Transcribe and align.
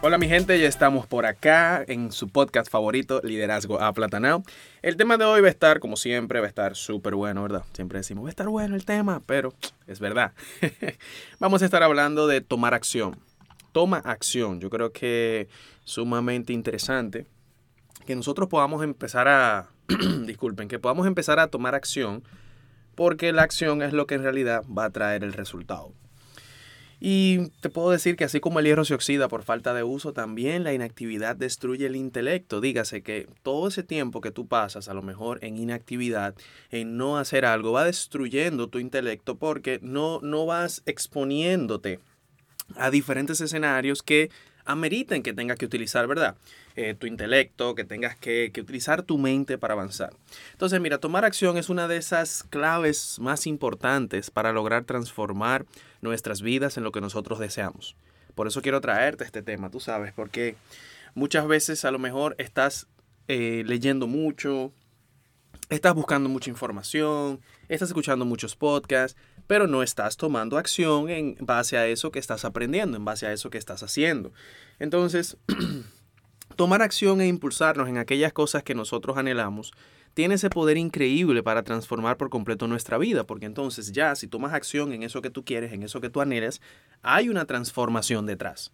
Hola 0.00 0.16
mi 0.16 0.28
gente, 0.28 0.60
ya 0.60 0.68
estamos 0.68 1.08
por 1.08 1.26
acá 1.26 1.84
en 1.88 2.12
su 2.12 2.28
podcast 2.28 2.70
favorito, 2.70 3.20
Liderazgo 3.24 3.80
a 3.80 3.92
Platanao. 3.92 4.44
El 4.80 4.96
tema 4.96 5.16
de 5.16 5.24
hoy 5.24 5.40
va 5.40 5.48
a 5.48 5.50
estar, 5.50 5.80
como 5.80 5.96
siempre, 5.96 6.38
va 6.38 6.46
a 6.46 6.48
estar 6.48 6.76
súper 6.76 7.16
bueno, 7.16 7.42
¿verdad? 7.42 7.64
Siempre 7.72 7.98
decimos, 7.98 8.22
va 8.22 8.28
a 8.28 8.30
estar 8.30 8.46
bueno 8.48 8.76
el 8.76 8.84
tema, 8.84 9.24
pero 9.26 9.52
es 9.88 9.98
verdad. 9.98 10.34
Vamos 11.40 11.62
a 11.62 11.64
estar 11.64 11.82
hablando 11.82 12.28
de 12.28 12.40
tomar 12.40 12.74
acción. 12.74 13.18
Toma 13.72 13.98
acción. 13.98 14.60
Yo 14.60 14.70
creo 14.70 14.92
que 14.92 15.48
sumamente 15.82 16.52
interesante 16.52 17.26
que 18.06 18.14
nosotros 18.14 18.48
podamos 18.48 18.84
empezar 18.84 19.26
a, 19.26 19.66
disculpen, 20.26 20.68
que 20.68 20.78
podamos 20.78 21.08
empezar 21.08 21.40
a 21.40 21.48
tomar 21.48 21.74
acción 21.74 22.22
porque 22.94 23.32
la 23.32 23.42
acción 23.42 23.82
es 23.82 23.92
lo 23.92 24.06
que 24.06 24.14
en 24.14 24.22
realidad 24.22 24.62
va 24.66 24.84
a 24.84 24.90
traer 24.90 25.24
el 25.24 25.32
resultado. 25.32 25.92
Y 27.00 27.50
te 27.60 27.68
puedo 27.68 27.90
decir 27.90 28.16
que 28.16 28.24
así 28.24 28.40
como 28.40 28.58
el 28.58 28.66
hierro 28.66 28.84
se 28.84 28.94
oxida 28.94 29.28
por 29.28 29.44
falta 29.44 29.72
de 29.72 29.84
uso, 29.84 30.12
también 30.12 30.64
la 30.64 30.72
inactividad 30.72 31.36
destruye 31.36 31.86
el 31.86 31.94
intelecto. 31.94 32.60
Dígase 32.60 33.02
que 33.02 33.28
todo 33.42 33.68
ese 33.68 33.84
tiempo 33.84 34.20
que 34.20 34.32
tú 34.32 34.48
pasas 34.48 34.88
a 34.88 34.94
lo 34.94 35.02
mejor 35.02 35.38
en 35.42 35.56
inactividad, 35.56 36.34
en 36.70 36.96
no 36.96 37.16
hacer 37.16 37.44
algo, 37.44 37.72
va 37.72 37.84
destruyendo 37.84 38.68
tu 38.68 38.80
intelecto 38.80 39.36
porque 39.36 39.78
no, 39.80 40.20
no 40.22 40.44
vas 40.44 40.82
exponiéndote 40.86 42.00
a 42.76 42.90
diferentes 42.90 43.40
escenarios 43.40 44.02
que 44.02 44.30
ameriten 44.68 45.22
que 45.22 45.32
tengas 45.32 45.58
que 45.58 45.64
utilizar, 45.64 46.06
¿verdad? 46.06 46.36
Eh, 46.76 46.94
tu 46.94 47.06
intelecto, 47.06 47.74
que 47.74 47.84
tengas 47.84 48.16
que, 48.16 48.52
utilizar 48.56 49.02
tu 49.02 49.18
mente 49.18 49.58
para 49.58 49.74
avanzar. 49.74 50.12
Entonces, 50.52 50.80
mira, 50.80 50.98
tomar 50.98 51.24
acción 51.24 51.56
es 51.56 51.70
una 51.70 51.88
de 51.88 51.96
esas 51.96 52.44
claves 52.44 53.18
más 53.18 53.46
importantes 53.46 54.30
para 54.30 54.52
lograr 54.52 54.84
transformar 54.84 55.64
nuestras 56.02 56.42
vidas 56.42 56.76
en 56.76 56.84
lo 56.84 56.92
que 56.92 57.00
nosotros 57.00 57.38
deseamos. 57.38 57.96
Por 58.34 58.46
eso 58.46 58.62
quiero 58.62 58.80
traerte 58.80 59.24
este 59.24 59.42
tema, 59.42 59.70
tú 59.70 59.80
sabes, 59.80 60.12
porque 60.12 60.54
muchas 61.14 61.48
veces 61.48 61.84
a 61.84 61.90
lo 61.90 61.98
mejor 61.98 62.36
estás 62.38 62.86
eh, 63.26 63.64
leyendo 63.66 64.06
mucho, 64.06 64.70
estás 65.70 65.94
buscando 65.94 66.28
mucha 66.28 66.50
información, 66.50 67.40
estás 67.68 67.88
escuchando 67.88 68.26
muchos 68.26 68.54
podcasts, 68.54 69.18
pero 69.48 69.66
no 69.66 69.82
estás 69.82 70.16
tomando 70.16 70.58
acción 70.58 71.08
en 71.08 71.36
base 71.40 71.76
a 71.76 71.88
eso 71.88 72.12
que 72.12 72.20
estás 72.20 72.44
aprendiendo, 72.44 72.96
en 72.96 73.04
base 73.04 73.26
a 73.26 73.32
eso 73.32 73.50
que 73.50 73.58
estás 73.58 73.82
haciendo. 73.82 74.30
Entonces, 74.78 75.38
tomar 76.56 76.82
acción 76.82 77.20
e 77.20 77.26
impulsarnos 77.26 77.88
en 77.88 77.96
aquellas 77.98 78.32
cosas 78.32 78.62
que 78.62 78.74
nosotros 78.76 79.16
anhelamos 79.16 79.72
tiene 80.12 80.34
ese 80.34 80.50
poder 80.50 80.76
increíble 80.76 81.42
para 81.42 81.62
transformar 81.62 82.16
por 82.16 82.28
completo 82.28 82.66
nuestra 82.66 82.98
vida, 82.98 83.24
porque 83.24 83.46
entonces 83.46 83.92
ya 83.92 84.14
si 84.16 84.26
tomas 84.26 84.52
acción 84.52 84.92
en 84.92 85.02
eso 85.02 85.22
que 85.22 85.30
tú 85.30 85.44
quieres, 85.44 85.72
en 85.72 85.82
eso 85.82 86.00
que 86.00 86.10
tú 86.10 86.20
anhelas, 86.20 86.60
hay 87.02 87.28
una 87.28 87.46
transformación 87.46 88.26
detrás. 88.26 88.72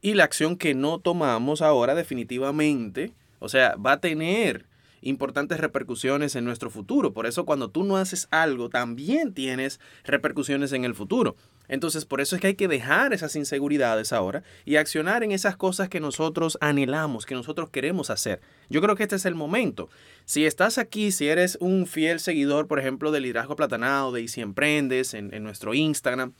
Y 0.00 0.14
la 0.14 0.24
acción 0.24 0.56
que 0.56 0.74
no 0.74 0.98
tomamos 0.98 1.60
ahora 1.60 1.94
definitivamente, 1.94 3.12
o 3.38 3.48
sea, 3.48 3.74
va 3.76 3.92
a 3.92 4.00
tener 4.00 4.66
importantes 5.04 5.60
repercusiones 5.60 6.34
en 6.34 6.44
nuestro 6.44 6.70
futuro. 6.70 7.12
Por 7.12 7.26
eso 7.26 7.44
cuando 7.44 7.70
tú 7.70 7.84
no 7.84 7.96
haces 7.96 8.26
algo, 8.30 8.70
también 8.70 9.34
tienes 9.34 9.78
repercusiones 10.04 10.72
en 10.72 10.84
el 10.84 10.94
futuro. 10.94 11.36
Entonces, 11.68 12.04
por 12.04 12.20
eso 12.20 12.34
es 12.34 12.42
que 12.42 12.48
hay 12.48 12.54
que 12.54 12.68
dejar 12.68 13.12
esas 13.12 13.36
inseguridades 13.36 14.12
ahora 14.12 14.42
y 14.64 14.76
accionar 14.76 15.22
en 15.22 15.32
esas 15.32 15.56
cosas 15.56 15.88
que 15.88 16.00
nosotros 16.00 16.58
anhelamos, 16.60 17.26
que 17.26 17.34
nosotros 17.34 17.70
queremos 17.70 18.10
hacer. 18.10 18.40
Yo 18.68 18.82
creo 18.82 18.96
que 18.96 19.04
este 19.04 19.16
es 19.16 19.24
el 19.24 19.34
momento. 19.34 19.88
Si 20.24 20.44
estás 20.44 20.78
aquí, 20.78 21.10
si 21.10 21.28
eres 21.28 21.56
un 21.60 21.86
fiel 21.86 22.20
seguidor, 22.20 22.66
por 22.66 22.78
ejemplo, 22.78 23.12
del 23.12 23.22
liderazgo 23.22 23.56
platanado, 23.56 24.12
de 24.12 24.22
Y 24.22 24.28
si 24.28 24.40
emprendes 24.40 25.14
en, 25.14 25.32
en 25.32 25.42
nuestro 25.42 25.74
Instagram, 25.74 26.32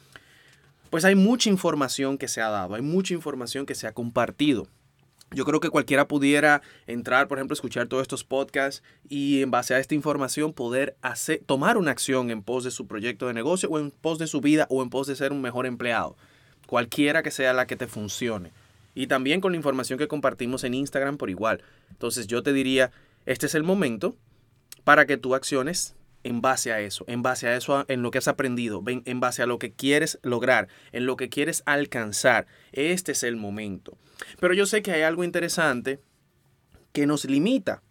pues 0.90 1.04
hay 1.04 1.14
mucha 1.14 1.50
información 1.50 2.18
que 2.18 2.28
se 2.28 2.40
ha 2.40 2.50
dado, 2.50 2.74
hay 2.74 2.82
mucha 2.82 3.14
información 3.14 3.66
que 3.66 3.74
se 3.74 3.86
ha 3.86 3.92
compartido. 3.92 4.68
Yo 5.34 5.44
creo 5.44 5.60
que 5.60 5.70
cualquiera 5.70 6.08
pudiera 6.08 6.62
entrar, 6.86 7.28
por 7.28 7.38
ejemplo, 7.38 7.54
escuchar 7.54 7.88
todos 7.88 8.02
estos 8.02 8.24
podcasts 8.24 8.82
y 9.08 9.42
en 9.42 9.50
base 9.50 9.74
a 9.74 9.78
esta 9.78 9.94
información 9.94 10.52
poder 10.52 10.96
hacer, 11.02 11.42
tomar 11.44 11.76
una 11.76 11.90
acción 11.90 12.30
en 12.30 12.42
pos 12.42 12.64
de 12.64 12.70
su 12.70 12.86
proyecto 12.86 13.26
de 13.26 13.34
negocio 13.34 13.68
o 13.68 13.78
en 13.78 13.90
pos 13.90 14.18
de 14.18 14.26
su 14.26 14.40
vida 14.40 14.66
o 14.70 14.82
en 14.82 14.90
pos 14.90 15.06
de 15.06 15.16
ser 15.16 15.32
un 15.32 15.42
mejor 15.42 15.66
empleado. 15.66 16.16
Cualquiera 16.66 17.22
que 17.22 17.30
sea 17.30 17.52
la 17.52 17.66
que 17.66 17.76
te 17.76 17.86
funcione. 17.86 18.52
Y 18.94 19.08
también 19.08 19.40
con 19.40 19.52
la 19.52 19.56
información 19.56 19.98
que 19.98 20.08
compartimos 20.08 20.62
en 20.64 20.74
Instagram 20.74 21.16
por 21.16 21.28
igual. 21.28 21.62
Entonces 21.90 22.26
yo 22.26 22.42
te 22.42 22.52
diría, 22.52 22.92
este 23.26 23.46
es 23.46 23.54
el 23.54 23.64
momento 23.64 24.16
para 24.84 25.04
que 25.06 25.16
tú 25.16 25.34
acciones 25.34 25.96
en 26.24 26.40
base 26.40 26.72
a 26.72 26.80
eso, 26.80 27.04
en 27.06 27.22
base 27.22 27.46
a 27.46 27.56
eso, 27.56 27.84
en 27.88 28.02
lo 28.02 28.10
que 28.10 28.18
has 28.18 28.28
aprendido, 28.28 28.82
en 28.86 29.20
base 29.20 29.42
a 29.42 29.46
lo 29.46 29.58
que 29.58 29.72
quieres 29.72 30.18
lograr, 30.22 30.68
en 30.92 31.06
lo 31.06 31.16
que 31.16 31.28
quieres 31.28 31.62
alcanzar. 31.66 32.46
Este 32.72 33.12
es 33.12 33.22
el 33.22 33.36
momento. 33.36 33.96
Pero 34.40 34.54
yo 34.54 34.66
sé 34.66 34.82
que 34.82 34.92
hay 34.92 35.02
algo 35.02 35.24
interesante 35.24 36.00
que 36.92 37.06
nos 37.06 37.24
limita. 37.24 37.82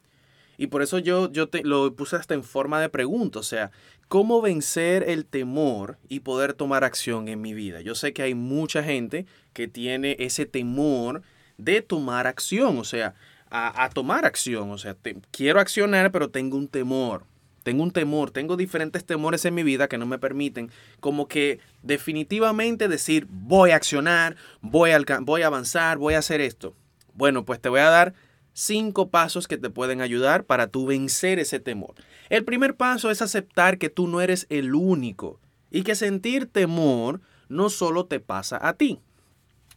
Y 0.58 0.68
por 0.68 0.82
eso 0.82 1.00
yo, 1.00 1.32
yo 1.32 1.50
te, 1.50 1.64
lo 1.64 1.96
puse 1.96 2.16
hasta 2.16 2.34
en 2.34 2.44
forma 2.44 2.80
de 2.80 2.90
pregunta, 2.90 3.40
o 3.40 3.44
sea, 3.44 3.72
¿cómo 4.08 4.42
vencer 4.42 5.04
el 5.10 5.26
temor 5.26 5.98
y 6.10 6.20
poder 6.20 6.54
tomar 6.54 6.84
acción 6.84 7.28
en 7.28 7.42
mi 7.42 7.54
vida? 7.54 7.82
Yo 7.82 7.96
sé 7.96 8.14
que 8.14 8.22
hay 8.22 8.36
mucha 8.36 8.84
gente 8.84 9.26
que 9.54 9.68
tiene 9.68 10.16
ese 10.20 10.46
temor 10.46 11.24
de 11.58 11.82
tomar 11.82 12.28
acción, 12.28 12.78
o 12.78 12.84
sea, 12.84 13.16
a, 13.50 13.90
tomar 13.90 14.26
acción, 14.26 14.72
o 14.72 14.78
sea, 14.78 14.96
quiero 15.32 15.60
accionar, 15.60 16.12
pero 16.12 16.30
tengo 16.30 16.58
un 16.58 16.68
temor. 16.68 17.26
Tengo 17.64 17.84
un 17.84 17.92
temor, 17.92 18.32
tengo 18.32 18.58
diferentes 18.58 19.06
temores 19.06 19.46
en 19.46 19.56
mi 19.56 19.64
vida 19.64 19.88
que 19.88 19.98
no 19.98 20.06
me 20.06 20.20
permiten 20.20 20.70
como 21.00 21.28
que 21.28 21.60
definitivamente 21.82 22.88
decir 22.88 23.28
voy 23.30 23.72
a 23.72 23.78
accionar, 23.78 24.36
voy 24.62 24.92
a, 24.92 25.00
voy 25.22 25.42
a 25.42 25.48
avanzar, 25.48 25.98
voy 25.98 26.14
a 26.14 26.20
hacer 26.20 26.42
esto. 26.42 26.76
Bueno, 27.14 27.46
pues 27.46 27.62
te 27.62 27.70
voy 27.70 27.80
a 27.80 27.90
dar 27.90 28.14
cinco 28.54 29.10
pasos 29.10 29.48
que 29.48 29.58
te 29.58 29.70
pueden 29.70 30.02
ayudar 30.02 30.46
para 30.46 30.68
tú 30.68 30.86
vencer 30.86 31.40
ese 31.40 31.60
temor. 31.60 31.96
El 32.30 32.44
primer 32.44 32.76
paso 32.76 33.12
es 33.12 33.22
aceptar 33.22 33.78
que 33.78 33.90
tú 33.90 34.08
no 34.08 34.22
eres 34.22 34.46
el 34.50 34.76
único 34.76 35.40
y 35.72 35.84
que 35.84 35.96
sentir 35.96 36.48
temor 36.48 37.22
no 37.50 37.70
solo 37.70 38.06
te 38.06 38.20
pasa 38.20 38.60
a 38.62 38.74
ti. 38.74 39.00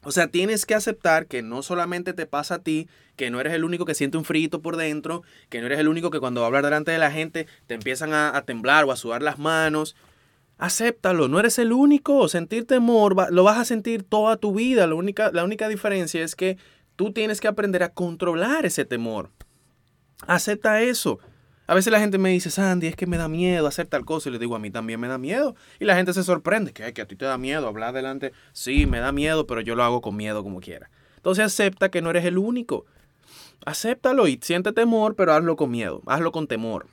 O 0.07 0.13
sea, 0.13 0.29
tienes 0.29 0.67
que 0.67 0.77
aceptar 0.77 1.27
que 1.27 1.43
no 1.43 1.65
solamente 1.65 2.13
te 2.13 2.27
pasa 2.27 2.55
a 2.55 2.59
ti, 2.61 2.89
que 3.17 3.29
no 3.29 3.41
eres 3.41 3.55
el 3.55 3.65
único 3.65 3.85
que 3.85 3.97
siente 3.97 4.17
un 4.17 4.25
frito 4.25 4.63
por 4.63 4.77
dentro, 4.77 5.25
que 5.49 5.59
no 5.59 5.67
eres 5.67 5.81
el 5.81 5.89
único 5.89 6.13
que 6.13 6.21
cuando 6.21 6.43
va 6.43 6.47
a 6.47 6.47
hablar 6.47 6.63
delante 6.63 6.93
de 6.93 6.99
la 6.99 7.11
gente 7.11 7.49
te 7.67 7.75
empiezan 7.75 8.15
a, 8.15 8.41
temblar 8.47 8.85
o 8.85 8.93
a 8.93 8.97
sudar 8.97 9.21
las 9.21 9.41
manos. 9.41 9.97
Acéptalo, 10.59 11.27
no 11.27 11.41
eres 11.41 11.59
el 11.59 11.73
único. 11.73 12.29
Sentir 12.29 12.69
temor 12.69 13.17
lo 13.33 13.43
vas 13.43 13.59
a 13.59 13.65
sentir 13.65 14.05
toda 14.05 14.37
tu 14.37 14.55
vida. 14.55 14.87
La 14.87 14.95
única, 14.95 15.33
la 15.33 15.43
única 15.43 15.67
diferencia 15.69 16.23
es 16.23 16.37
que 16.37 16.57
tú 16.95 17.11
tienes 17.11 17.41
que 17.41 17.49
aprender 17.49 17.83
a 17.83 17.93
controlar 17.93 18.65
ese 18.65 18.85
temor. 18.85 19.33
Acepta 20.29 20.83
eso. 20.83 21.19
A 21.69 21.75
veces 21.75 21.93
la 21.93 21.99
gente 21.99 22.19
me 22.19 22.31
dice, 22.31 22.51
Sandy, 22.51 22.87
es 22.87 22.95
que 22.95 23.07
me 23.07 23.17
da 23.17 23.29
miedo 23.29 23.67
hacer 23.67 23.89
tal 23.89 24.05
cosa. 24.05 24.29
Y 24.29 24.33
le 24.33 24.39
digo, 24.39 24.55
a 24.55 24.61
mí 24.61 24.71
también 24.71 25.01
me 25.01 25.09
da 25.09 25.19
miedo. 25.19 25.57
Y 25.81 25.85
la 25.85 25.97
gente 25.97 26.13
se 26.13 26.23
sorprende, 26.23 26.73
que, 26.73 26.93
que 26.93 27.03
a 27.03 27.07
ti 27.07 27.17
te 27.17 27.25
da 27.25 27.39
miedo 27.39 27.67
hablar 27.67 27.93
delante. 27.93 28.33
Sí, 28.53 28.87
me 28.87 29.01
da 29.01 29.11
miedo, 29.11 29.47
pero 29.47 29.61
yo 29.61 29.75
lo 29.75 29.83
hago 29.83 30.01
con 30.01 30.17
miedo 30.17 30.45
como 30.45 30.61
quiera. 30.61 30.91
Entonces 31.17 31.45
acepta 31.45 31.91
que 31.91 32.03
no 32.03 32.11
eres 32.11 32.25
el 32.25 32.39
único. 32.39 32.87
Acéptalo 33.65 34.29
y 34.29 34.39
siente 34.41 34.73
temor, 34.73 35.17
pero 35.17 35.33
hazlo 35.33 35.57
con 35.57 35.73
miedo, 35.73 36.03
hazlo 36.07 36.31
con 36.31 36.47
temor. 36.47 36.87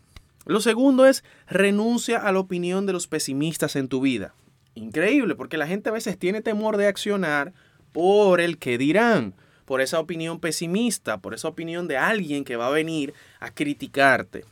Lo 0.46 0.60
segundo 0.60 1.06
es 1.06 1.24
renuncia 1.48 2.18
a 2.18 2.32
la 2.32 2.40
opinión 2.40 2.88
de 2.88 2.94
los 2.94 3.08
pesimistas 3.08 3.76
en 3.76 3.88
tu 3.88 4.02
vida. 4.02 4.34
Increíble, 4.74 5.36
porque 5.36 5.58
la 5.58 5.68
gente 5.68 5.90
a 5.90 5.94
veces 5.94 6.18
tiene 6.18 6.42
temor 6.42 6.78
de 6.78 6.88
accionar 6.88 7.54
por 7.92 8.42
el 8.42 8.58
que 8.58 8.80
dirán, 8.80 9.36
por 9.66 9.82
esa 9.82 10.00
opinión 10.00 10.40
pesimista, 10.40 11.20
por 11.20 11.36
esa 11.36 11.48
opinión 11.48 11.88
de 11.88 11.98
alguien 11.98 12.44
que 12.44 12.56
va 12.56 12.68
a 12.68 12.72
venir 12.72 13.14
a 13.40 13.52
criticarte 13.52 14.46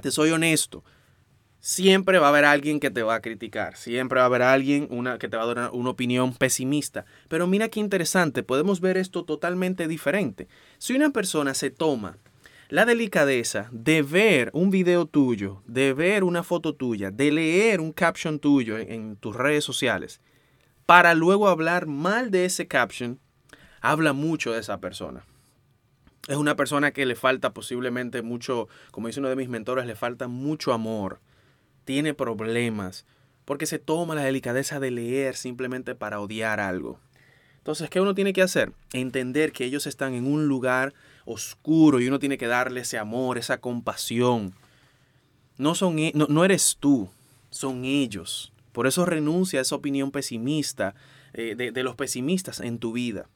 te 0.00 0.10
soy 0.10 0.30
honesto, 0.30 0.84
siempre 1.62 2.18
va 2.18 2.26
a 2.26 2.30
haber 2.30 2.44
alguien 2.44 2.80
que 2.80 2.90
te 2.90 3.04
va 3.04 3.14
a 3.14 3.20
criticar, 3.20 3.76
siempre 3.76 4.16
va 4.18 4.24
a 4.24 4.26
haber 4.26 4.42
alguien 4.42 4.88
una, 4.90 5.18
que 5.18 5.28
te 5.28 5.36
va 5.36 5.44
a 5.44 5.54
dar 5.54 5.70
una, 5.72 5.90
opinión 5.90 6.34
pesimista. 6.34 7.06
Pero 7.28 7.46
mira 7.46 7.68
qué 7.68 7.78
interesante, 7.78 8.42
podemos 8.42 8.80
ver 8.80 8.96
esto 8.96 9.24
totalmente 9.24 9.86
diferente. 9.86 10.48
Si 10.78 10.92
una 10.92 11.10
persona 11.10 11.54
se 11.54 11.70
toma 11.70 12.18
la 12.68 12.84
delicadeza 12.84 13.68
de 13.70 14.02
ver 14.02 14.50
un 14.54 14.70
video 14.70 15.06
tuyo, 15.06 15.62
de 15.66 15.92
ver 15.92 16.24
una 16.24 16.42
foto 16.42 16.74
tuya, 16.74 17.12
de 17.12 17.30
leer 17.30 17.80
un 17.80 17.92
caption 17.92 18.40
tuyo 18.40 18.76
en, 18.76 18.90
en 18.90 19.16
tus 19.16 19.36
redes 19.36 19.62
sociales, 19.62 20.20
para 20.84 21.14
luego 21.14 21.48
hablar 21.48 21.86
mal 21.86 22.32
de 22.32 22.44
ese 22.44 22.66
caption, 22.66 23.20
habla 23.80 24.12
mucho 24.12 24.52
de 24.52 24.60
esa 24.60 24.80
persona. 24.80 25.24
Es 26.28 26.36
una 26.36 26.54
persona 26.54 26.92
que 26.92 27.04
le 27.04 27.16
falta 27.16 27.52
posiblemente 27.52 28.22
mucho, 28.22 28.68
como 28.92 29.08
dice 29.08 29.18
uno 29.18 29.28
de 29.28 29.36
mis 29.36 29.48
mentores, 29.48 29.86
le 29.86 29.96
falta 29.96 30.28
mucho 30.28 30.72
amor, 30.72 31.20
tiene 31.84 32.14
problemas, 32.14 33.04
porque 33.44 33.66
se 33.66 33.80
toma 33.80 34.14
la 34.14 34.22
delicadeza 34.22 34.78
de 34.78 34.92
leer 34.92 35.34
simplemente 35.34 35.96
para 35.96 36.20
odiar 36.20 36.60
algo. 36.60 37.00
Entonces, 37.58 37.90
¿qué 37.90 38.00
uno 38.00 38.14
tiene 38.14 38.32
que 38.32 38.42
hacer? 38.42 38.72
Entender 38.92 39.52
que 39.52 39.64
ellos 39.64 39.86
están 39.86 40.14
en 40.14 40.26
un 40.26 40.46
lugar 40.46 40.94
oscuro 41.24 42.00
y 42.00 42.08
uno 42.08 42.18
tiene 42.18 42.38
que 42.38 42.46
darle 42.46 42.80
ese 42.80 42.98
amor, 42.98 43.38
esa 43.38 43.58
compasión. 43.58 44.54
No, 45.58 45.74
son, 45.74 45.98
e, 45.98 46.12
no, 46.14 46.44
eres 46.44 46.76
tú, 46.78 47.08
son 47.50 47.84
ellos. 47.84 48.52
Por 48.72 48.86
eso 48.86 49.04
renuncia 49.04 49.58
a 49.58 49.62
esa 49.62 49.74
opinión 49.74 50.10
pesimista 50.10 50.94
eh, 51.34 51.54
de, 51.56 51.72
de 51.72 51.82
los 51.82 51.94
pesimistas 51.94 52.60
en 52.60 52.78
tu 52.78 52.92
vida. 52.92 53.28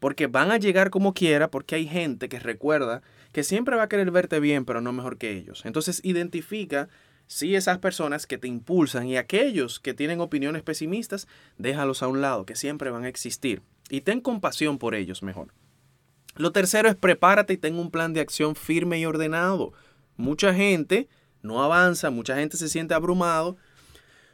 Porque 0.00 0.26
van 0.26 0.50
a 0.50 0.56
llegar 0.56 0.90
como 0.90 1.14
quiera, 1.14 1.50
porque 1.50 1.76
hay 1.76 1.86
gente 1.86 2.28
que 2.28 2.40
recuerda 2.40 3.02
que 3.32 3.44
siempre 3.44 3.76
va 3.76 3.84
a 3.84 3.88
querer 3.88 4.10
verte 4.10 4.40
bien, 4.40 4.64
pero 4.64 4.80
no 4.80 4.92
mejor 4.92 5.18
que 5.18 5.36
ellos. 5.36 5.62
Entonces 5.64 6.00
identifica 6.02 6.88
si 7.28 7.54
esas 7.54 7.78
personas 7.78 8.26
que 8.26 8.38
te 8.38 8.48
impulsan 8.48 9.06
y 9.06 9.16
aquellos 9.16 9.78
que 9.78 9.94
tienen 9.94 10.20
opiniones 10.20 10.64
pesimistas, 10.64 11.28
déjalos 11.58 12.02
a 12.02 12.08
un 12.08 12.20
lado, 12.20 12.44
que 12.44 12.56
siempre 12.56 12.90
van 12.90 13.04
a 13.04 13.08
existir. 13.08 13.62
Y 13.88 14.00
ten 14.00 14.20
compasión 14.20 14.78
por 14.78 14.96
ellos 14.96 15.22
mejor. 15.22 15.54
Lo 16.34 16.50
tercero 16.50 16.88
es 16.88 16.96
prepárate 16.96 17.52
y 17.52 17.56
ten 17.56 17.76
un 17.76 17.92
plan 17.92 18.14
de 18.14 18.20
acción 18.20 18.56
firme 18.56 18.98
y 18.98 19.06
ordenado. 19.06 19.72
Mucha 20.16 20.52
gente 20.54 21.08
no 21.42 21.62
avanza, 21.62 22.10
mucha 22.10 22.34
gente 22.34 22.56
se 22.56 22.68
siente 22.68 22.94
abrumado 22.94 23.56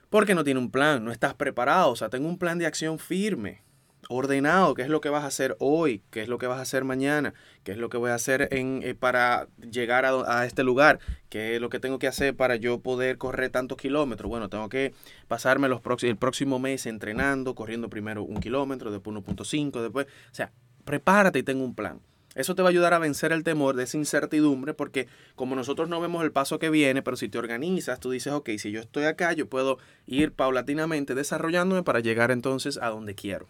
porque 0.09 0.35
no 0.35 0.45
tiene 0.45 0.61
un 0.61 0.71
plan, 0.71 1.05
no 1.05 1.13
estás 1.13 1.35
preparado. 1.35 1.91
O 1.91 1.97
sea, 1.97 2.09
ten 2.09 2.25
un 2.25 2.39
plan 2.39 2.59
de 2.59 2.67
acción 2.67 2.99
firme 2.99 3.63
ordenado, 4.09 4.75
qué 4.75 4.83
es 4.83 4.89
lo 4.89 5.01
que 5.01 5.09
vas 5.09 5.25
a 5.25 5.29
hacer 5.29 5.57
hoy, 5.59 6.03
qué 6.11 6.23
es 6.23 6.29
lo 6.29 6.39
que 6.39 6.47
vas 6.47 6.59
a 6.59 6.63
hacer 6.63 6.85
mañana, 6.85 7.35
qué 7.65 7.73
es 7.73 7.79
lo 7.79 7.89
que 7.89 7.97
voy 7.97 8.11
a 8.11 8.15
hacer 8.15 8.49
en, 8.53 8.81
eh, 8.83 8.95
para 8.95 9.49
llegar 9.71 10.05
a, 10.05 10.47
este 10.47 10.63
lugar, 10.63 10.99
qué 11.29 11.57
es 11.57 11.61
lo 11.61 11.69
que 11.69 11.81
tengo 11.81 11.99
que 11.99 12.07
hacer 12.07 12.35
para 12.37 12.57
yo 12.57 12.81
poder 12.81 13.19
correr 13.19 13.51
tantos 13.51 13.79
kilómetros. 13.79 14.29
Bueno, 14.29 14.49
tengo 14.49 14.69
que 14.69 14.95
pasarme 15.29 15.69
los 15.69 15.81
el 16.03 16.17
próximo 16.17 16.59
mes 16.59 16.87
entrenando, 16.87 17.55
corriendo 17.55 17.89
primero 17.89 18.23
un 18.23 18.41
kilómetro, 18.41 18.91
después 18.91 19.17
1.5, 19.17 19.83
después, 19.83 20.07
o 20.07 20.35
sea, 20.35 20.53
prepárate 20.85 21.41
y 21.41 21.43
tengo 21.43 21.65
un 21.65 21.75
plan. 21.75 22.01
Eso 22.37 22.55
te 22.55 22.61
va 22.61 22.69
a 22.69 22.71
ayudar 22.71 22.93
a 22.93 22.99
vencer 22.99 23.33
el 23.33 23.45
temor 23.45 23.77
de 23.77 23.85
esa 23.85 23.97
incertidumbre 23.97 24.75
porque 24.75 25.09
como 25.37 25.57
nosotros 25.57 25.89
no 25.89 26.03
vemos 26.03 26.23
el 26.23 26.33
paso 26.33 26.59
que 26.59 26.69
viene, 26.69 27.03
pero 27.03 27.17
si 27.17 27.31
te 27.31 27.39
organizas, 27.39 27.99
tú 27.99 28.11
dices, 28.11 28.35
ok, 28.35 28.51
si 28.59 28.71
yo 28.71 28.81
estoy 28.81 29.05
acá, 29.05 29.33
yo 29.33 29.49
puedo 29.49 29.79
ir 30.07 30.33
paulatinamente 30.33 31.15
desarrollándome 31.15 31.83
para 31.83 32.01
llegar 32.01 32.31
entonces 32.31 32.79
a 32.81 32.91
donde 32.91 33.15
quiero. 33.15 33.47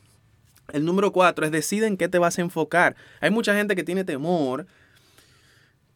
El 0.73 0.85
número 0.85 1.13
cuatro 1.13 1.45
es 1.45 1.53
decide 1.53 1.87
en 1.87 1.97
qué 1.97 2.09
te 2.09 2.19
vas 2.19 2.39
a 2.39 2.43
enfocar. 2.43 2.97
Hay 3.21 3.31
mucha 3.31 3.55
gente 3.55 3.77
que 3.77 3.85
tiene 3.85 4.05
temor 4.05 4.67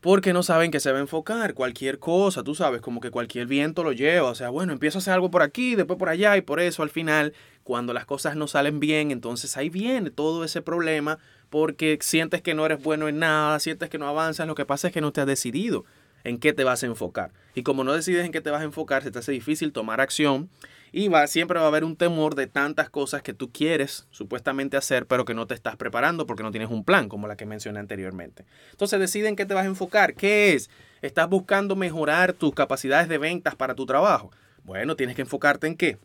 porque 0.01 0.33
no 0.33 0.43
saben 0.43 0.71
qué 0.71 0.81
se 0.81 0.93
va 0.93 0.99
a 0.99 1.03
enfocar. 1.03 1.55
Cualquier 1.55 1.99
cosa, 1.99 2.43
tú 2.43 2.55
sabes, 2.55 2.81
como 2.81 3.01
que 3.01 3.11
cualquier 3.11 3.47
viento 3.47 3.85
lo 3.85 3.93
lleva. 3.93 4.31
O 4.31 4.35
sea, 4.35 4.49
bueno, 4.49 4.73
empiezo 4.73 4.99
a 4.99 5.01
hacer 5.01 5.13
algo 5.13 5.31
por 5.31 5.43
aquí, 5.43 5.75
después 5.75 5.99
por 5.99 6.09
allá, 6.09 6.37
y 6.37 6.41
por 6.41 6.61
eso 6.61 6.83
al 6.83 6.91
final, 6.91 7.35
cuando 7.65 7.93
las 7.93 8.07
cosas 8.07 8.37
no 8.37 8.47
salen 8.47 8.81
bien, 8.81 9.11
entonces 9.11 9.57
ahí 9.57 9.69
viene 9.69 10.11
todo 10.11 10.45
ese 10.45 10.63
problema 10.63 11.19
porque 11.51 11.99
sientes 12.01 12.43
que 12.43 12.55
no 12.55 12.65
eres 12.65 12.83
bueno 12.83 13.09
en 13.09 13.19
nada, 13.19 13.59
sientes 13.61 13.91
que 13.91 13.99
no 13.99 14.09
avanzas. 14.09 14.47
Lo 14.47 14.55
que 14.55 14.65
pasa 14.65 14.89
es 14.89 14.95
que 14.95 15.01
no 15.01 15.13
te 15.13 15.21
has 15.21 15.27
decidido 15.27 15.85
en 16.25 16.39
qué 16.39 16.53
te 16.53 16.65
vas 16.65 16.83
a 16.83 16.87
enfocar. 16.87 17.33
Y 17.55 17.63
como 17.63 17.85
no 17.85 17.93
decides 17.93 18.25
en 18.25 18.33
qué 18.33 18.41
te 18.41 18.51
vas 18.51 18.63
a 18.63 18.65
enfocar, 18.65 19.03
se 19.03 19.11
te 19.11 19.19
hace 19.19 19.33
difícil 19.33 19.73
tomar 19.73 20.01
acción 20.01 20.49
y 20.93 21.09
va, 21.09 21.27
siempre 21.27 21.59
va 21.59 21.67
a 21.67 21.69
haber 21.69 21.85
un 21.85 21.97
temor 21.97 22.35
de 22.35 22.47
tantas 22.47 22.91
cosas 22.91 23.23
que 23.23 23.35
tú 23.35 23.51
quieres 23.51 24.07
supuestamente 24.11 24.77
hacer, 24.77 25.07
pero 25.07 25.25
que 25.25 25.35
no 25.35 25.47
te 25.47 25.55
estás 25.55 25.77
preparando 25.77 26.27
porque 26.27 26.43
no 26.43 26.51
tienes 26.51 26.71
un 26.71 26.85
plan, 26.85 27.09
como 27.09 27.29
la 27.29 27.37
que 27.37 27.47
mencioné 27.47 27.79
anteriormente. 27.79 28.45
Entonces 28.73 28.99
decide 28.99 29.29
en 29.29 29.37
qué 29.37 29.47
te 29.47 29.55
vas 29.55 29.65
a 29.65 29.69
enfocar. 29.69 30.15
¿Qué 30.15 30.55
es? 30.55 30.71
¿Estás 31.03 31.29
buscando 31.29 31.77
mejorar 31.77 32.33
tus 32.33 32.55
capacidades 32.55 33.09
de 33.09 33.19
ventas 33.19 33.55
para 33.55 33.75
tu 33.75 33.87
trabajo? 33.87 34.31
Bueno, 34.65 34.97
tienes 34.97 35.17
que 35.17 35.23
enfocarte 35.23 35.67
en 35.67 35.77
qué? 35.77 35.99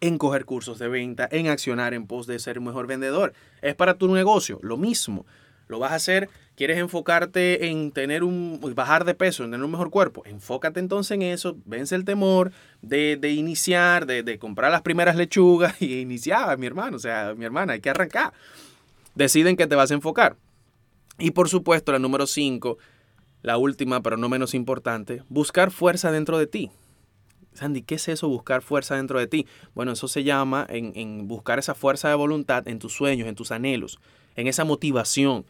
En 0.00 0.16
coger 0.16 0.44
cursos 0.44 0.78
de 0.78 0.88
venta, 0.88 1.28
en 1.30 1.48
accionar 1.48 1.92
en 1.92 2.06
pos 2.06 2.26
de 2.26 2.38
ser 2.38 2.58
un 2.58 2.66
mejor 2.66 2.86
vendedor. 2.86 3.32
Es 3.62 3.74
para 3.74 3.94
tu 3.94 4.12
negocio, 4.14 4.60
lo 4.62 4.76
mismo. 4.76 5.26
Lo 5.68 5.78
vas 5.78 5.92
a 5.92 5.96
hacer 5.96 6.28
quieres 6.58 6.78
enfocarte 6.78 7.68
en 7.68 7.92
tener 7.92 8.24
un, 8.24 8.58
bajar 8.74 9.04
de 9.04 9.14
peso, 9.14 9.44
en 9.44 9.52
tener 9.52 9.64
un 9.64 9.70
mejor 9.70 9.90
cuerpo, 9.90 10.24
enfócate 10.26 10.80
entonces 10.80 11.12
en 11.12 11.22
eso, 11.22 11.56
vence 11.64 11.94
el 11.94 12.04
temor 12.04 12.50
de, 12.82 13.16
iniciar, 13.30 14.06
de, 14.06 14.38
comprar 14.40 14.72
las 14.72 14.82
primeras 14.82 15.14
lechugas 15.14 15.76
y 15.80 16.00
iniciar, 16.00 16.58
mi 16.58 16.66
hermano, 16.66 16.96
o 16.96 16.98
sea, 16.98 17.32
mi 17.36 17.44
hermana, 17.44 17.74
hay 17.74 17.80
que 17.80 17.90
arrancar. 17.90 18.32
Deciden 19.14 19.56
que 19.56 19.68
te 19.68 19.76
vas 19.76 19.92
a 19.92 19.94
enfocar. 19.94 20.34
Y 21.16 21.30
por 21.30 21.48
supuesto, 21.48 21.92
la 21.92 22.00
número 22.00 22.26
5, 22.26 22.76
la 23.42 23.56
última, 23.56 24.02
pero 24.02 24.16
no 24.16 24.28
menos 24.28 24.52
importante, 24.52 25.22
buscar 25.28 25.70
fuerza 25.70 26.10
dentro 26.10 26.38
de 26.38 26.48
ti. 26.48 26.72
Sandy, 27.58 27.82
¿qué 27.82 27.96
es 27.96 28.08
eso 28.08 28.28
buscar 28.28 28.62
fuerza 28.62 28.96
dentro 28.96 29.18
de 29.18 29.26
ti? 29.26 29.46
Bueno, 29.74 29.92
eso 29.92 30.08
se 30.08 30.24
llama 30.24 30.66
en, 30.68 31.28
buscar 31.28 31.58
esa 31.58 31.74
fuerza 31.74 32.08
de 32.08 32.14
voluntad 32.14 32.66
en 32.68 32.78
tus 32.78 32.92
sueños, 32.94 33.28
en 33.28 33.34
tus 33.34 33.50
anhelos, 33.50 33.98
en 34.36 34.46
esa 34.46 34.64
motivación 34.64 35.44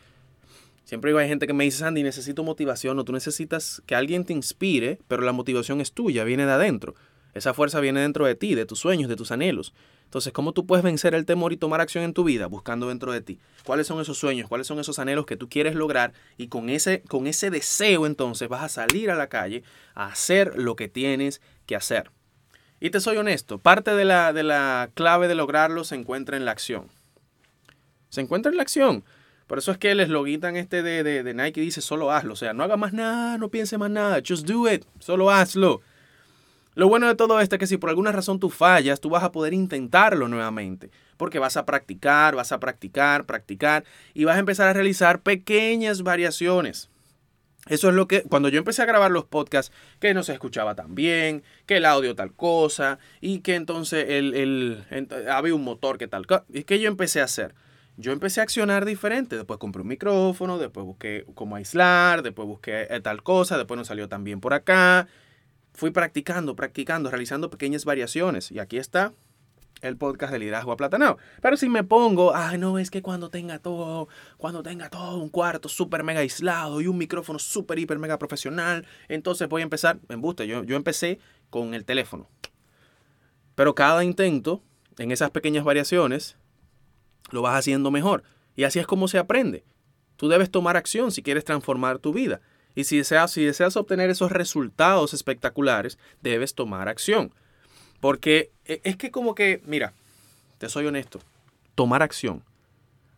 Siempre 0.89 1.15
hay 1.21 1.29
gente 1.29 1.47
que 1.47 1.53
me 1.53 1.65
dice, 1.65 1.81
Sandy, 1.81 2.03
necesito 2.03 2.43
motivación 2.45 2.99
o 2.99 3.05
tú 3.05 3.13
necesitas 3.13 3.83
que 3.85 3.95
alguien 3.95 4.25
te 4.25 4.33
inspire, 4.33 4.99
pero 5.07 5.21
la 5.21 5.33
motivación 5.33 5.83
es 5.83 5.93
tuya, 5.93 6.25
viene 6.25 6.47
de 6.47 6.53
adentro. 6.53 6.95
Esa 7.35 7.53
fuerza 7.53 7.79
viene 7.81 8.01
dentro 8.01 8.25
de 8.25 8.35
ti, 8.35 8.55
de 8.55 8.65
tus 8.65 8.79
sueños, 8.79 9.11
de 9.11 9.17
tus 9.17 9.31
anhelos. 9.31 9.75
Entonces, 10.09 10.33
¿cómo 10.33 10.55
tú 10.55 10.65
puedes 10.65 10.83
vencer 10.83 11.15
el 11.15 11.27
temor 11.27 11.53
y 11.53 11.59
tomar 11.59 11.83
acción 11.83 12.03
en 12.03 12.15
tu 12.15 12.25
vida? 12.25 12.47
Buscando 12.47 12.89
dentro 12.89 13.13
de 13.13 13.21
ti. 13.21 13.39
¿Cuáles 13.67 13.87
son 13.87 14.01
esos 14.01 14.17
sueños? 14.17 14.49
¿Cuáles 14.49 14.67
son 14.67 14.79
esos 14.79 14.99
anhelos 14.99 15.27
que 15.27 15.37
tú 15.37 15.51
quieres 15.51 15.75
lograr? 15.75 16.15
Y 16.39 16.49
con 16.49 16.71
ese, 16.71 17.03
con 17.03 17.27
ese 17.27 17.51
deseo 17.51 18.07
entonces 18.07 18.49
vas 18.49 18.63
a 18.63 18.71
salir 18.71 19.11
a 19.11 19.17
la 19.17 19.27
calle 19.27 19.65
a 19.95 20.07
hacer 20.07 20.57
lo 20.57 20.77
que 20.77 20.89
tienes 20.89 21.43
que 21.67 21.77
hacer. 21.77 22.11
Y 22.81 22.89
te 22.89 23.01
soy 23.01 23.19
honesto, 23.19 23.59
parte 23.59 23.95
de 23.95 24.07
la, 24.07 24.33
de 24.33 24.45
la 24.45 24.89
clave 24.95 25.29
de 25.29 25.35
lograrlo 25.35 25.85
se 25.85 25.97
encuentra 25.97 26.39
en 26.39 26.47
la 26.47 26.53
acción. 26.53 26.89
Se 28.09 28.23
encuentra 28.23 28.51
en 28.51 28.57
la 28.57 28.63
acción. 28.63 29.05
Por 29.47 29.59
eso 29.59 29.73
es 29.73 29.77
que 29.77 29.91
el 29.91 30.01
eslogan 30.01 30.57
este 30.57 30.83
de, 30.83 31.03
de, 31.03 31.35
Nike 31.35 31.61
dice 31.61 31.83
solo 31.83 32.11
hazlo. 32.13 32.33
O 32.33 32.37
sea, 32.37 32.55
no 32.55 32.65
haga 32.65 32.79
más 32.79 32.95
nada, 32.95 33.37
no 33.37 33.51
piense 33.51 33.77
más 33.77 33.91
nada. 33.91 34.23
Just 34.27 34.47
do 34.47 34.71
it. 34.73 34.87
Solo 35.01 35.31
hazlo. 35.31 35.83
Lo 36.79 36.87
bueno 36.87 37.09
de 37.09 37.17
todo 37.17 37.41
esto 37.41 37.57
es 37.57 37.59
que 37.59 37.67
si 37.67 37.77
por 37.77 37.91
alguna 37.91 38.13
razón 38.13 38.39
tú 38.39 38.51
fallas, 38.51 39.01
tú 39.01 39.11
vas 39.11 39.25
a 39.25 39.33
poder 39.33 39.53
intentarlo 39.53 40.29
nuevamente. 40.29 40.93
Porque 41.17 41.41
vas 41.41 41.57
a 41.57 41.67
practicar, 41.67 42.37
vas 42.37 42.53
a 42.53 42.61
practicar, 42.61 43.27
practicar 43.27 43.83
y 44.15 44.23
vas 44.23 44.37
a 44.37 44.39
empezar 44.39 44.69
a 44.69 44.73
realizar 44.73 45.21
pequeñas 45.23 46.03
variaciones. 46.03 46.89
Eso 47.67 47.89
es 47.89 47.97
lo 47.97 48.07
que, 48.07 48.23
cuando 48.23 48.49
yo 48.49 48.61
empecé 48.61 48.83
a 48.83 48.87
grabar 48.87 49.11
los 49.11 49.25
podcasts, 49.25 49.75
que 49.99 50.15
no 50.15 50.23
se 50.23 50.35
escuchaba 50.35 50.77
tan 50.77 50.95
bien, 50.95 51.43
que 51.67 51.79
el 51.79 51.85
audio 51.85 52.15
tal 52.15 52.33
cosa, 52.33 53.01
y 53.21 53.41
que 53.41 53.57
entonces 53.57 54.07
el, 54.11 54.35
el, 54.37 55.09
había 55.29 55.57
un 55.57 55.65
motor 55.65 55.99
que 55.99 56.07
tal 56.07 56.29
cosa. 56.29 56.45
Es 56.53 56.65
que 56.65 56.79
yo 56.79 56.87
empecé 56.87 57.21
a 57.21 57.25
hacer 57.25 57.57
yo 57.97 58.13
empecé 58.13 58.39
a 58.39 58.45
accionar 58.45 58.85
diferente. 58.85 59.37
Después 59.37 59.59
compré 59.59 59.83
un 59.83 59.89
micrófono, 59.89 60.57
después 60.59 60.87
busqué 60.87 61.27
cómo 61.35 61.57
aislar, 61.57 62.23
después 62.23 62.47
busqué 62.47 62.87
eh, 62.89 63.01
tal 63.01 63.25
cosa, 63.25 63.59
después 63.59 63.77
no 63.77 63.85
salió 63.85 64.09
tan 64.09 64.23
bien 64.23 64.41
por 64.41 64.55
acá. 64.55 65.09
Fui 65.79 65.93
practicando, 65.93 66.57
practicando, 66.57 67.09
realizando 67.09 67.51
pequeñas 67.51 67.85
variaciones. 67.85 68.51
Y 68.51 68.59
aquí 68.59 68.79
está 68.79 69.15
el 69.81 69.97
podcast 69.97 70.33
de 70.33 70.41
liderazgo 70.41 70.73
aplatanado. 70.73 71.19
Pero 71.41 71.57
si 71.57 71.69
me 71.69 71.85
pongo, 71.85 72.35
ay, 72.35 72.59
no, 72.59 72.81
es 72.81 72.91
que 72.91 73.01
cuando 73.01 73.31
tenga 73.31 73.61
todo, 73.61 74.09
cuando 74.39 74.65
tenga 74.65 74.91
todo 74.91 75.19
un 75.19 75.29
cuarto 75.29 75.69
súper 75.69 76.03
mega 76.03 76.19
aislado 76.19 76.81
y 76.81 76.89
un 76.89 76.99
micrófono 76.99 77.39
súper, 77.39 77.79
hiper, 77.79 78.01
mega 78.01 78.19
profesional, 78.19 78.89
entonces 79.07 79.49
voy 79.49 79.63
a 79.63 79.63
empezar, 79.63 80.01
en 80.09 80.21
buste, 80.21 80.49
yo, 80.49 80.65
yo 80.65 80.75
empecé 80.75 81.21
con 81.49 81.75
el 81.75 81.85
teléfono. 81.85 82.29
Pero 83.55 83.77
cada 83.77 84.03
intento, 84.03 84.65
en 84.99 85.13
esas 85.13 85.31
pequeñas 85.31 85.63
variaciones, 85.63 86.37
lo 87.31 87.41
vas 87.43 87.57
haciendo 87.57 87.93
mejor. 87.93 88.25
Y 88.57 88.65
así 88.65 88.81
es 88.81 88.87
como 88.89 89.07
se 89.07 89.19
aprende. 89.19 89.65
Tú 90.17 90.27
debes 90.27 90.51
tomar 90.51 90.77
acción 90.77 91.13
si 91.13 91.23
quieres 91.23 91.45
transformar 91.45 92.01
tu 92.01 92.13
vida. 92.13 92.41
Y 92.75 92.85
si 92.85 92.99
deseas, 92.99 93.31
si 93.33 93.45
deseas 93.45 93.77
obtener 93.77 94.11
esos 94.11 94.31
resultados 94.31 95.15
espectaculares, 95.15 95.99
debes 96.23 96.55
tomar 96.55 96.89
acción. 96.89 97.33
Porque 98.01 98.53
e, 98.65 98.81
es 98.85 98.97
que 98.97 99.11
como 99.11 99.35
que, 99.35 99.61
mira, 99.67 99.93
te 100.59 100.69
soy 100.69 100.87
honesto, 100.87 101.21
tomar 101.75 102.03
acción 102.03 102.45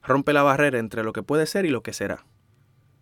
rompe 0.02 0.32
la 0.32 0.42
barrera 0.42 0.78
entre 0.78 1.04
lo 1.04 1.12
que 1.12 1.22
puede 1.22 1.46
ser 1.46 1.66
y 1.66 1.70
lo 1.70 1.82
que 1.82 1.92
será. 1.92 2.24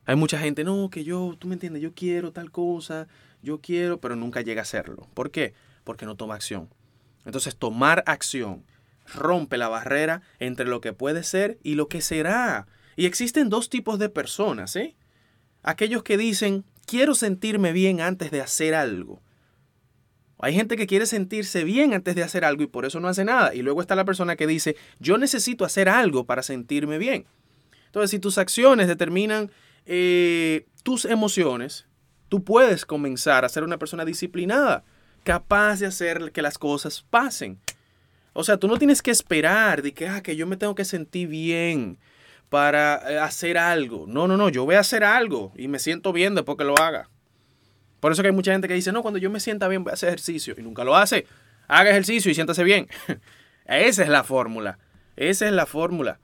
Hay 0.05 0.17
mucha 0.17 0.39
gente, 0.39 0.65
no, 0.65 0.89
que 0.91 1.05
yo, 1.05 1.37
tú 1.39 1.49
me 1.49 1.55
entiendes, 1.55 1.83
yo 1.83 1.93
quiero 1.95 2.33
tal 2.33 2.51
cosa, 2.51 3.09
yo 3.43 3.61
quiero, 3.61 4.01
pero 4.01 4.17
nunca 4.17 4.41
llega 4.41 4.61
a 4.61 4.63
hacerlo. 4.63 5.07
¿Por 5.15 5.31
qué? 5.31 5.55
Porque 5.85 6.07
no 6.07 6.17
toma 6.17 6.35
acción. 6.35 6.69
Entonces, 7.25 7.57
tomar 7.57 8.03
acción 8.07 8.65
rompe 9.15 9.59
la 9.59 9.69
barrera 9.69 10.23
entre 10.39 10.67
lo 10.67 10.81
que 10.81 10.93
puede 10.93 11.23
ser 11.23 11.59
y 11.63 11.75
lo 11.75 11.89
que 11.89 12.01
será. 12.01 12.67
Y 12.97 13.07
existen 13.07 13.49
dos 13.49 13.69
tipos 13.69 13.99
de 13.99 14.09
personas, 14.09 14.77
¿eh? 14.77 14.97
Aquellos 15.63 16.03
que 16.03 16.17
dicen, 16.17 16.65
quiero 16.87 17.15
sentirme 17.15 17.73
bien 17.73 18.01
antes 18.01 18.31
de 18.31 18.41
hacer 18.41 18.75
algo. 18.75 19.21
Hay 20.41 20.55
gente 20.55 20.77
que 20.77 20.87
quiere 20.87 21.07
sentirse 21.07 21.65
bien 21.65 21.95
antes 21.95 22.15
de 22.15 22.23
hacer 22.23 22.45
algo 22.45 22.63
y 22.63 22.69
por 22.69 22.85
eso 22.85 23.01
no 23.01 23.09
hace 23.09 23.25
nada. 23.25 23.55
Y 23.55 23.63
luego 23.63 23.81
está 23.81 23.97
la 23.97 24.05
persona 24.05 24.37
que 24.37 24.47
dice, 24.47 24.77
yo 25.01 25.19
necesito 25.19 25.65
hacer 25.65 25.89
algo 25.89 26.25
para 26.25 26.43
sentirme 26.43 26.99
bien. 26.99 27.27
Entonces, 27.87 28.11
si 28.11 28.19
tus 28.19 28.39
acciones 28.39 28.87
determinan 28.87 29.51
eh, 29.85 30.67
tus 30.85 31.05
emociones, 31.07 31.87
tú 32.29 32.45
puedes 32.45 32.87
comenzar 32.87 33.45
a 33.45 33.49
ser 33.49 33.65
una 33.65 33.79
persona 33.79 34.05
disciplinada, 34.05 34.85
capaz 35.25 35.81
de 35.81 35.87
hacer 35.87 36.31
que 36.31 36.43
las 36.43 36.57
cosas 36.57 37.05
pasen. 37.11 37.59
O 38.33 38.45
sea, 38.45 38.59
tú 38.59 38.69
no 38.69 38.77
tienes 38.77 39.03
que 39.03 39.11
esperar 39.11 39.83
de 39.83 39.93
que, 39.93 40.07
ah, 40.07 40.23
que 40.23 40.37
yo 40.37 40.47
me 40.47 40.57
tengo 40.57 40.77
que 40.77 40.85
sentir 40.85 41.29
bien 41.29 41.99
para 42.49 43.03
eh, 43.11 43.19
hacer 43.19 43.59
algo. 43.59 44.07
No, 44.09 44.27
no, 44.27 44.37
no, 44.37 44.49
yo 44.49 44.65
voy 44.65 44.77
a 44.77 44.81
hacer 44.81 45.05
algo 45.05 45.53
y 45.57 45.69
me 45.69 45.79
siento 45.79 46.13
bien 46.13 46.35
después 46.35 46.57
que 46.57 46.65
lo 46.65 46.79
haga. 46.79 47.09
Por 48.01 48.13
eso 48.13 48.23
que 48.23 48.29
hay 48.29 48.35
mucha 48.35 48.53
gente 48.53 48.69
que 48.69 48.75
dice, 48.75 48.93
no, 48.93 49.03
cuando 49.03 49.19
yo 49.19 49.31
me 49.31 49.41
sienta 49.41 49.69
bien 49.69 49.85
voy 49.85 49.91
a 49.91 49.95
hacer 49.95 50.09
ejercicio 50.09 50.55
y 50.57 50.63
nunca 50.63 50.85
lo 50.85 50.97
hace. 50.97 51.27
Haga 51.67 51.91
ejercicio 51.91 52.31
y 52.31 52.35
siéntase 52.35 52.65
bien. 52.65 52.89
Esa 53.67 54.03
es 54.03 54.09
la 54.09 54.25
fórmula. 54.25 54.79
Esa 55.17 55.47
es 55.47 55.53
la 55.53 55.67
fórmula. 55.67 56.19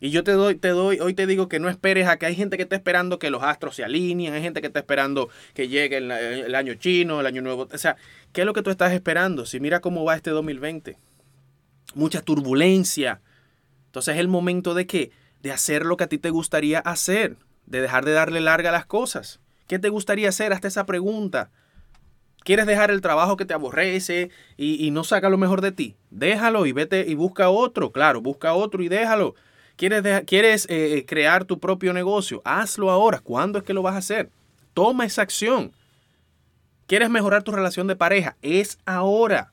Y 0.00 0.10
yo 0.10 0.22
te 0.22 0.32
doy, 0.32 0.54
te 0.54 0.68
doy, 0.68 1.00
hoy 1.00 1.14
te 1.14 1.26
digo 1.26 1.48
que 1.48 1.58
no 1.58 1.68
esperes 1.68 2.06
a 2.06 2.18
que 2.18 2.26
hay 2.26 2.36
gente 2.36 2.56
que 2.56 2.62
está 2.62 2.76
esperando 2.76 3.18
que 3.18 3.30
los 3.30 3.42
astros 3.42 3.74
se 3.74 3.84
alineen, 3.84 4.32
hay 4.32 4.42
gente 4.42 4.60
que 4.60 4.68
está 4.68 4.78
esperando 4.78 5.28
que 5.54 5.66
llegue 5.66 5.96
el, 5.96 6.10
el, 6.10 6.54
año 6.54 6.74
chino, 6.74 7.20
el 7.20 7.26
año 7.26 7.42
nuevo. 7.42 7.68
O 7.72 7.78
sea, 7.78 7.96
¿qué 8.32 8.42
es 8.42 8.46
lo 8.46 8.52
que 8.52 8.62
tú 8.62 8.70
estás 8.70 8.92
esperando? 8.92 9.44
Si 9.44 9.58
mira 9.58 9.80
cómo 9.80 10.04
va 10.04 10.14
este 10.14 10.30
2020. 10.30 10.96
Mucha 11.94 12.22
turbulencia. 12.22 13.20
Entonces 13.86 14.14
es 14.14 14.20
el 14.20 14.28
momento 14.28 14.74
de 14.74 14.86
qué? 14.86 15.10
De 15.42 15.52
hacer 15.52 15.86
lo 15.86 15.96
que 15.96 16.04
a 16.04 16.08
ti 16.08 16.18
te 16.18 16.30
gustaría 16.30 16.80
hacer, 16.80 17.36
de 17.66 17.80
dejar 17.80 18.04
de 18.04 18.12
darle 18.12 18.40
larga 18.40 18.70
a 18.70 18.72
las 18.72 18.86
cosas. 18.86 19.40
¿Qué 19.66 19.78
te 19.78 19.88
gustaría 19.88 20.30
hacer? 20.30 20.52
Hasta 20.52 20.68
esa 20.68 20.86
pregunta. 20.86 21.50
¿Quieres 22.44 22.66
dejar 22.66 22.90
el 22.90 23.02
trabajo 23.02 23.36
que 23.36 23.44
te 23.44 23.54
aborrece 23.54 24.30
y, 24.56 24.90
no 24.90 25.04
saca 25.04 25.28
lo 25.28 25.36
mejor 25.36 25.60
de 25.60 25.72
ti? 25.72 25.96
Déjalo 26.10 26.64
y 26.66 26.72
vete 26.72 27.04
y 27.06 27.14
busca 27.14 27.50
otro. 27.50 27.92
Claro, 27.92 28.22
busca 28.22 28.54
otro 28.54 28.82
y 28.82 28.88
déjalo. 28.88 29.34
¿Quieres, 29.76 30.24
quieres 30.24 30.64
eh, 30.70 30.96
eh, 30.96 31.06
crear 31.06 31.44
tu 31.44 31.60
propio 31.60 31.92
negocio? 31.92 32.40
Hazlo 32.44 32.90
ahora. 32.90 33.20
¿Cuándo 33.20 33.58
es 33.58 33.64
que 33.64 33.74
lo 33.74 33.82
vas 33.82 33.94
a 33.94 33.98
hacer? 33.98 34.30
Toma 34.72 35.04
esa 35.04 35.22
acción. 35.22 35.72
¿Quieres 36.86 37.10
mejorar 37.10 37.42
tu 37.42 37.52
relación 37.52 37.86
de 37.86 37.96
pareja? 37.96 38.36
Es 38.40 38.78
ahora. 38.86 39.52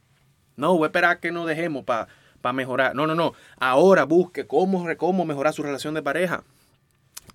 No, 0.55 0.73
voy 0.73 0.83
a 0.83 0.87
esperar 0.87 1.19
que 1.19 1.31
nos 1.31 1.45
dejemos 1.47 1.83
para 1.83 2.07
mejorar. 2.53 2.95
No, 2.95 3.07
no, 3.07 3.15
no. 3.15 3.33
Ahora 3.57 4.03
busque 4.05 4.45
cómo, 4.47 4.85
cómo 4.97 5.25
mejorar 5.25 5.53
su 5.53 5.63
relación 5.63 5.93
de 5.93 6.01
pareja 6.01 6.43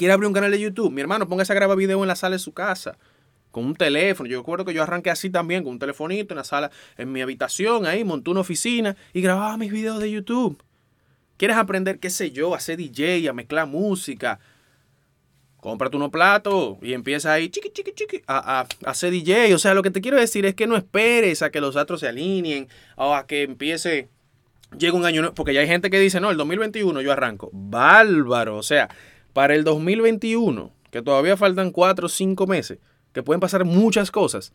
quiere 0.00 0.14
abrir 0.14 0.29
un 0.29 0.33
canal 0.33 0.50
de 0.50 0.59
YouTube, 0.59 0.90
mi 0.90 1.02
hermano, 1.02 1.29
póngase 1.29 1.52
a 1.52 1.55
grabar 1.55 1.76
video 1.76 2.00
en 2.00 2.09
la 2.09 2.17
sala 2.17 2.37
de 2.37 2.38
su 2.38 2.55
casa. 2.55 2.97
Con 3.50 3.67
un 3.67 3.75
teléfono. 3.75 4.31
Yo 4.31 4.38
recuerdo 4.38 4.64
que 4.64 4.73
yo 4.73 4.83
arranqué 4.83 5.11
así 5.11 5.29
también, 5.29 5.62
con 5.62 5.73
un 5.73 5.79
telefonito 5.79 6.33
en 6.33 6.38
la 6.38 6.45
sala, 6.45 6.71
en 6.97 7.12
mi 7.12 7.21
habitación, 7.21 7.85
ahí, 7.85 8.02
monté 8.02 8.31
una 8.31 8.40
oficina 8.40 8.97
y 9.12 9.21
grababa 9.21 9.59
mis 9.59 9.71
videos 9.71 10.00
de 10.00 10.11
YouTube. 10.11 10.62
¿Quieres 11.37 11.59
aprender, 11.59 11.99
qué 11.99 12.09
sé 12.09 12.31
yo, 12.31 12.55
a 12.55 12.57
hacer 12.57 12.79
DJ, 12.79 13.29
a 13.29 13.35
mezclar 13.35 13.67
música? 13.67 14.40
Cómprate 15.59 15.99
unos 15.99 16.09
platos 16.09 16.79
y 16.81 16.95
empieza 16.95 17.35
ahí, 17.35 17.50
chiqui, 17.50 17.69
chiqui, 17.71 17.93
chiqui, 17.93 18.23
a, 18.26 18.61
a, 18.61 18.61
a, 18.61 18.90
hacer 18.90 19.11
DJ. 19.11 19.55
O 19.55 19.59
sea, 19.59 19.75
lo 19.75 19.83
que 19.83 19.90
te 19.90 20.00
quiero 20.00 20.17
decir 20.17 20.47
es 20.47 20.55
que 20.55 20.67
no 20.67 20.76
esperes 20.76 21.43
a 21.43 21.50
que 21.50 21.61
los 21.61 21.76
astros 21.76 22.00
se 22.00 22.09
alineen 22.09 22.69
o 22.97 23.14
a 23.14 23.26
que 23.26 23.43
empiece, 23.43 24.09
llegue 24.76 24.92
un 24.92 25.04
año, 25.04 25.34
porque 25.34 25.54
ya 25.54 25.60
hay 25.60 25.66
gente 25.66 25.90
que 25.90 25.98
dice, 25.98 26.20
no, 26.20 26.30
el 26.30 26.36
2021 26.36 27.00
yo 27.00 27.12
arranco. 27.12 27.50
Bárbaro, 27.52 28.56
o 28.56 28.62
sea, 28.62 28.88
para 29.32 29.54
el 29.54 29.64
2021, 29.64 30.72
que 30.90 31.02
todavía 31.02 31.36
faltan 31.36 31.70
4 31.70 32.06
o 32.06 32.08
5 32.08 32.46
meses, 32.46 32.78
que 33.12 33.22
pueden 33.22 33.40
pasar 33.40 33.64
muchas 33.64 34.10
cosas, 34.10 34.52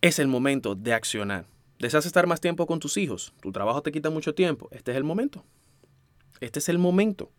es 0.00 0.18
el 0.18 0.28
momento 0.28 0.74
de 0.74 0.94
accionar. 0.94 1.46
Deseas 1.78 2.06
estar 2.06 2.26
más 2.26 2.40
tiempo 2.40 2.66
con 2.66 2.78
tus 2.78 2.96
hijos, 2.96 3.32
tu 3.40 3.52
trabajo 3.52 3.82
te 3.82 3.92
quita 3.92 4.10
mucho 4.10 4.34
tiempo, 4.34 4.68
este 4.70 4.92
es 4.92 4.96
el 4.96 5.04
momento. 5.04 5.44
Este 6.40 6.58
es 6.58 6.68
el 6.68 6.78
momento. 6.78 7.30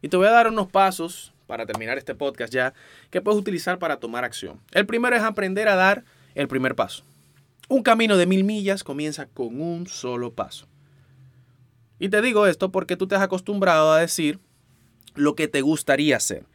Y 0.00 0.08
te 0.08 0.16
voy 0.16 0.26
a 0.26 0.30
dar 0.30 0.48
unos 0.48 0.68
pasos 0.68 1.34
para 1.46 1.66
terminar 1.66 1.98
este 1.98 2.14
podcast 2.14 2.52
ya 2.52 2.72
que 3.10 3.20
puedes 3.20 3.38
utilizar 3.38 3.78
para 3.78 3.98
tomar 3.98 4.24
acción. 4.24 4.60
El 4.72 4.86
primero 4.86 5.14
es 5.14 5.22
aprender 5.22 5.68
a 5.68 5.74
dar 5.74 6.04
el 6.34 6.48
primer 6.48 6.74
paso. 6.74 7.04
Un 7.70 7.84
camino 7.84 8.16
de 8.16 8.26
mil 8.26 8.42
millas 8.42 8.82
comienza 8.82 9.26
con 9.26 9.60
un 9.60 9.86
solo 9.86 10.32
paso. 10.34 10.66
Y 12.00 12.08
te 12.08 12.20
digo 12.20 12.48
esto 12.48 12.72
porque 12.72 12.96
tú 12.96 13.06
te 13.06 13.14
has 13.14 13.22
acostumbrado 13.22 13.92
a 13.92 14.00
decir, 14.00 14.40
lo 15.14 15.36
que 15.36 15.46
te 15.46 15.60
gustaría 15.60 16.16
hacer, 16.16 16.46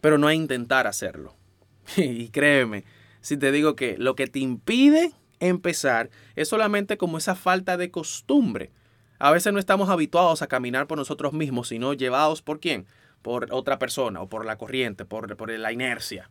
pero 0.00 0.18
no 0.18 0.28
a 0.28 0.34
intentar 0.34 0.86
hacerlo. 0.86 1.34
y 1.96 2.28
créeme, 2.28 2.84
si 3.20 3.36
te 3.36 3.50
digo 3.50 3.74
que 3.74 3.98
lo 3.98 4.14
que 4.14 4.28
te 4.28 4.38
impide 4.38 5.10
empezar 5.40 6.10
es 6.36 6.46
solamente 6.46 6.96
como 6.96 7.18
esa 7.18 7.34
falta 7.34 7.76
de 7.76 7.90
costumbre. 7.90 8.70
A 9.18 9.32
veces 9.32 9.52
no 9.52 9.58
estamos 9.58 9.88
habituados 9.88 10.42
a 10.42 10.46
caminar 10.46 10.86
por 10.86 10.96
nosotros 10.96 11.32
mismos, 11.32 11.66
sino 11.66 11.92
llevados 11.92 12.40
por 12.40 12.60
quién? 12.60 12.86
Por 13.22 13.48
otra 13.50 13.80
persona 13.80 14.20
o 14.20 14.28
por 14.28 14.46
la 14.46 14.58
corriente, 14.58 15.04
por, 15.04 15.36
por 15.36 15.50
la 15.50 15.72
inercia. 15.72 16.30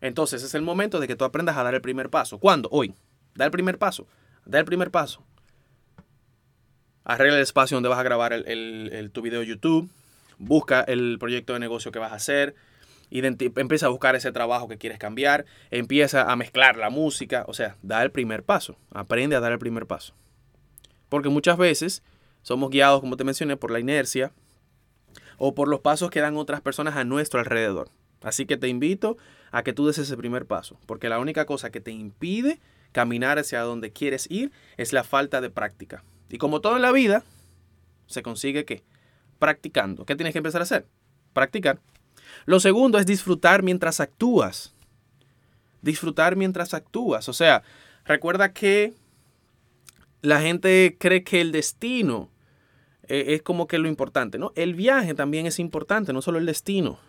Entonces 0.00 0.44
es 0.44 0.54
el 0.54 0.62
momento 0.62 1.00
de 1.00 1.08
que 1.08 1.16
tú 1.16 1.24
aprendas 1.24 1.56
a 1.56 1.64
dar 1.64 1.74
el 1.74 1.80
primer 1.80 2.08
paso. 2.08 2.38
¿Cuándo? 2.38 2.68
Hoy. 2.70 2.94
Da 3.34 3.44
el 3.44 3.50
primer 3.50 3.78
paso. 3.78 4.06
Da 4.44 4.58
el 4.58 4.64
primer 4.64 4.90
paso. 4.90 5.24
Arregla 7.04 7.36
el 7.36 7.42
espacio 7.42 7.76
donde 7.76 7.88
vas 7.88 7.98
a 7.98 8.02
grabar 8.02 8.32
tu 9.12 9.22
video 9.22 9.40
de 9.40 9.46
YouTube 9.46 9.90
busca 10.38 10.82
el 10.82 11.18
proyecto 11.18 11.52
de 11.52 11.58
negocio 11.58 11.92
que 11.92 11.98
vas 11.98 12.12
a 12.12 12.16
hacer, 12.16 12.54
empieza 13.10 13.86
a 13.86 13.90
buscar 13.90 14.16
ese 14.16 14.32
trabajo 14.32 14.68
que 14.68 14.78
quieres 14.78 14.98
cambiar, 14.98 15.44
empieza 15.70 16.30
a 16.30 16.36
mezclar 16.36 16.76
la 16.76 16.90
música, 16.90 17.44
o 17.46 17.54
sea, 17.54 17.76
da 17.82 18.02
el 18.02 18.10
primer 18.10 18.42
paso, 18.42 18.76
aprende 18.90 19.36
a 19.36 19.40
dar 19.40 19.52
el 19.52 19.58
primer 19.58 19.86
paso. 19.86 20.14
Porque 21.08 21.28
muchas 21.28 21.56
veces 21.56 22.02
somos 22.42 22.70
guiados, 22.70 23.00
como 23.00 23.16
te 23.16 23.24
mencioné, 23.24 23.56
por 23.56 23.70
la 23.70 23.80
inercia 23.80 24.32
o 25.38 25.54
por 25.54 25.68
los 25.68 25.80
pasos 25.80 26.10
que 26.10 26.20
dan 26.20 26.36
otras 26.36 26.60
personas 26.60 26.96
a 26.96 27.04
nuestro 27.04 27.40
alrededor. 27.40 27.90
Así 28.22 28.46
que 28.46 28.56
te 28.56 28.68
invito 28.68 29.16
a 29.50 29.62
que 29.62 29.72
tú 29.72 29.86
des 29.86 29.98
ese 29.98 30.16
primer 30.16 30.46
paso, 30.46 30.78
porque 30.86 31.08
la 31.08 31.18
única 31.18 31.44
cosa 31.44 31.70
que 31.70 31.80
te 31.80 31.92
impide 31.92 32.58
caminar 32.94 33.40
hacia 33.40 33.60
donde 33.60 33.92
quieres 33.92 34.30
ir 34.30 34.52
es 34.76 34.92
la 34.92 35.02
falta 35.02 35.40
de 35.40 35.50
práctica. 35.50 36.04
Y 36.30 36.38
como 36.38 36.60
todo 36.60 36.76
en 36.76 36.82
la 36.82 36.92
vida, 36.92 37.24
se 38.06 38.22
consigue 38.22 38.64
que 38.64 38.84
practicando. 39.40 40.06
¿Qué 40.06 40.14
tienes 40.14 40.32
que 40.32 40.38
empezar 40.38 40.60
a 40.60 40.64
hacer? 40.64 40.86
Practicar. 41.32 41.80
Lo 42.46 42.60
segundo 42.60 42.98
es 42.98 43.04
disfrutar 43.04 43.64
mientras 43.64 43.98
actúas. 43.98 44.74
Disfrutar 45.82 46.36
mientras 46.36 46.72
actúas. 46.72 47.28
O 47.28 47.32
sea, 47.32 47.64
recuerda 48.04 48.52
que 48.52 48.94
la 50.22 50.40
gente 50.40 50.96
cree 50.98 51.24
que 51.24 51.40
el 51.40 51.50
destino 51.50 52.30
eh, 53.08 53.34
es 53.34 53.42
como 53.42 53.66
que 53.66 53.78
lo 53.78 53.88
importante, 53.88 54.38
¿no? 54.38 54.52
El 54.54 54.74
viaje 54.74 55.14
también 55.14 55.46
es 55.46 55.58
importante, 55.58 56.12
no 56.12 56.22
solo 56.22 56.38
el 56.38 56.46
destino. 56.46 57.00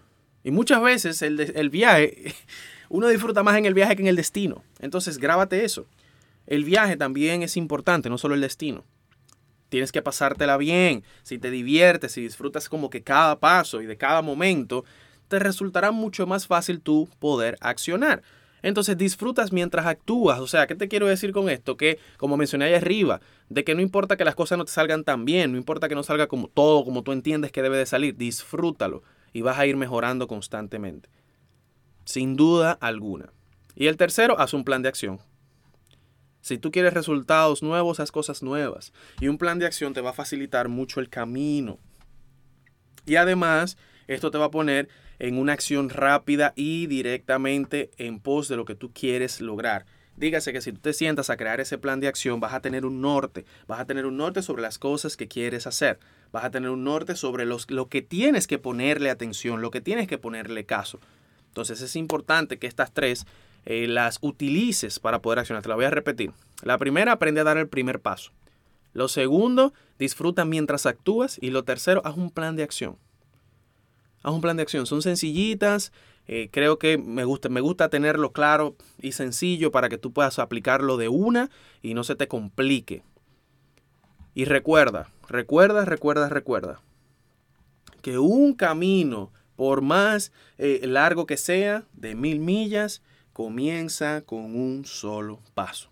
Y 0.45 0.51
muchas 0.51 0.79
veces 0.79 1.23
el, 1.23 1.39
el 1.39 1.69
viaje, 1.71 2.35
uno 2.89 3.07
disfruta 3.07 3.41
más 3.41 3.57
en 3.57 3.65
el 3.65 3.73
viaje 3.73 3.95
que 3.95 4.03
en 4.03 4.07
el 4.07 4.15
destino. 4.15 4.63
Entonces, 4.79 5.17
grábate 5.17 5.65
eso. 5.65 5.87
El 6.45 6.63
viaje 6.63 6.97
también 6.97 7.41
es 7.41 7.57
importante, 7.57 8.11
no 8.11 8.19
solo 8.19 8.35
el 8.35 8.41
destino. 8.41 8.83
Tienes 9.69 9.91
que 9.91 10.03
pasártela 10.03 10.57
bien. 10.57 11.03
Si 11.23 11.39
te 11.39 11.49
diviertes, 11.49 12.11
si 12.11 12.21
disfrutas 12.21 12.69
como 12.69 12.91
que 12.91 13.01
cada 13.01 13.39
paso 13.39 13.81
y 13.81 13.87
de 13.87 13.97
cada 13.97 14.21
momento, 14.21 14.85
te 15.29 15.39
resultará 15.39 15.89
mucho 15.89 16.27
más 16.27 16.45
fácil 16.45 16.79
tú 16.79 17.09
poder 17.17 17.57
accionar. 17.59 18.21
Entonces 18.61 18.95
disfrutas 18.99 19.51
mientras 19.51 19.87
actúas. 19.87 20.39
O 20.39 20.45
sea, 20.45 20.67
¿qué 20.67 20.75
te 20.75 20.87
quiero 20.87 21.07
decir 21.07 21.31
con 21.31 21.49
esto? 21.49 21.75
Que, 21.75 21.97
como 22.17 22.37
mencioné 22.37 22.65
ahí 22.65 22.75
arriba, 22.75 23.19
de 23.49 23.63
que 23.63 23.73
no 23.73 23.81
importa 23.81 24.15
que 24.15 24.25
las 24.25 24.35
cosas 24.35 24.59
no 24.59 24.65
te 24.65 24.71
salgan 24.71 25.03
tan 25.03 25.25
bien, 25.25 25.53
no 25.53 25.57
importa 25.57 25.89
que 25.89 25.95
no 25.95 26.03
salga 26.03 26.27
como 26.27 26.49
todo, 26.49 26.85
como 26.85 27.01
tú 27.01 27.13
entiendes 27.13 27.51
que 27.51 27.63
debe 27.63 27.77
de 27.79 27.87
salir, 27.87 28.15
disfrútalo 28.15 29.01
y 29.35 29.41
vas 29.41 29.59
a 29.59 29.65
ir 29.65 29.75
mejorando 29.75 30.29
constantemente. 30.29 31.09
Sin 32.05 32.37
duda 32.37 32.71
alguna. 32.71 33.33
Y 33.75 33.87
el 33.87 33.97
tercero, 33.97 34.39
haz 34.39 34.53
un 34.53 34.63
plan 34.63 34.81
de 34.81 34.87
acción. 34.87 35.19
Si 36.39 36.57
tú 36.57 36.71
quieres 36.71 36.93
resultados 36.93 37.61
nuevos, 37.61 37.99
haz 37.99 38.13
cosas 38.13 38.43
nuevas. 38.43 38.93
Y 39.19 39.27
un 39.27 39.37
plan 39.37 39.59
de 39.59 39.65
acción 39.65 39.93
te 39.93 39.99
va 39.99 40.11
a 40.11 40.13
facilitar 40.13 40.69
mucho 40.69 41.01
el 41.01 41.09
camino. 41.09 41.79
Y 43.05 43.17
además, 43.17 43.77
esto 44.07 44.31
te 44.31 44.37
va 44.37 44.45
a 44.45 44.51
poner 44.51 44.87
en 45.19 45.37
una 45.37 45.51
acción 45.51 45.89
rápida 45.89 46.53
y 46.55 46.87
directamente 46.87 47.91
en 47.97 48.21
pos 48.21 48.47
de 48.47 48.55
lo 48.55 48.63
que 48.63 48.75
tú 48.75 48.93
quieres 48.93 49.41
lograr. 49.41 49.85
Dígase 50.15 50.53
que 50.53 50.61
si 50.61 50.71
tú 50.71 50.79
te 50.79 50.93
sientas 50.93 51.29
a 51.29 51.35
crear 51.35 51.59
ese 51.59 51.77
plan 51.77 51.99
de 51.99 52.07
acción, 52.07 52.39
vas 52.39 52.53
a 52.53 52.61
tener 52.61 52.85
un 52.85 53.01
norte, 53.01 53.43
vas 53.67 53.81
a 53.81 53.85
tener 53.85 54.05
un 54.05 54.15
norte 54.15 54.41
sobre 54.41 54.61
las 54.61 54.79
cosas 54.79 55.17
que 55.17 55.27
quieres 55.27 55.67
hacer, 55.67 55.99
vas 56.35 56.43
a 56.43 56.51
tener 56.51 56.69
un 56.69 56.83
norte 56.83 57.15
sobre 57.15 57.45
los, 57.45 57.71
lo 57.71 57.87
que 57.87 58.01
tienes 58.01 58.45
que 58.45 58.57
ponerle 58.59 59.09
atención, 59.09 59.61
lo 59.61 59.71
que 59.71 59.79
tienes 59.79 60.05
que 60.05 60.17
ponerle 60.17 60.65
caso. 60.65 60.99
Entonces 61.47 61.79
es 61.79 61.95
importante 61.95 62.59
que 62.59 62.67
estas 62.67 62.91
tres 62.91 63.25
eh, 63.65 63.87
las 63.87 64.19
utilices 64.19 64.99
para 64.99 65.21
poder 65.21 65.39
accionar. 65.39 65.63
Te 65.63 65.69
la 65.69 65.75
voy 65.75 65.85
a 65.85 65.91
repetir. 65.91 66.33
La 66.61 66.77
primera, 66.77 67.13
aprende 67.13 67.39
a 67.39 67.45
dar 67.45 67.57
el 67.57 67.69
primer 67.69 68.01
paso. 68.01 68.31
Lo 68.91 69.07
segundo, 69.07 69.73
disfruta 69.97 70.43
mientras 70.43 70.85
actúas. 70.85 71.37
Y 71.41 71.51
lo 71.51 71.63
tercero, 71.63 72.01
haz 72.03 72.17
un 72.17 72.31
plan 72.31 72.57
de 72.57 72.63
acción. 72.63 72.97
haz 74.21 74.33
un 74.33 74.41
plan 74.41 74.57
de 74.57 74.63
acción. 74.63 74.85
Son 74.85 75.01
sencillitas. 75.01 75.93
Eh, 76.27 76.49
creo 76.51 76.77
que 76.79 76.97
me 76.97 77.23
gusta, 77.23 77.47
me 77.47 77.61
gusta 77.61 77.87
tenerlo 77.87 78.33
claro 78.33 78.75
y 79.01 79.13
sencillo 79.13 79.71
para 79.71 79.87
que 79.87 79.97
tú 79.97 80.11
puedas 80.11 80.37
aplicarlo 80.37 80.97
de 80.97 81.07
una 81.07 81.49
y 81.81 81.93
no 81.93 82.03
se 82.03 82.15
te 82.15 82.27
complique. 82.27 83.03
Y 84.33 84.43
recuerda, 84.43 85.07
recuerda, 85.27 85.85
recuerda, 85.85 86.29
recuerda 86.29 86.81
que 88.01 88.19
un 88.19 88.53
camino, 88.53 89.31
por 89.55 89.81
más 89.81 90.31
eh, 90.57 90.81
largo 90.83 91.25
que 91.25 91.37
sea, 91.37 91.85
de 91.93 92.13
mil 92.13 92.39
millas, 92.39 93.01
comienza 93.33 94.21
con 94.21 94.55
un 94.55 94.85
solo 94.85 95.41
paso. 95.55 95.89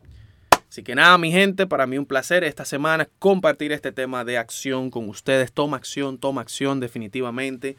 Así 0.70 0.82
que 0.82 0.96
nada, 0.96 1.18
mi 1.18 1.32
gente, 1.32 1.68
para 1.68 1.86
mí 1.86 1.98
un 1.98 2.06
placer 2.06 2.44
esta 2.44 2.66
semana 2.66 3.08
compartir 3.20 3.72
este 3.72 3.92
tema 3.92 4.24
de 4.26 4.38
acción 4.38 4.90
con 4.90 5.08
ustedes. 5.10 5.52
Toma 5.52 5.78
acción, 5.78 6.18
toma 6.18 6.42
acción 6.42 6.80
definitivamente. 6.80 7.78